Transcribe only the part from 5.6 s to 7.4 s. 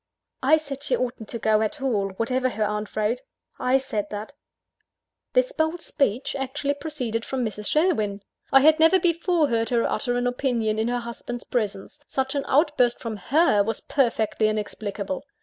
speech actually proceeded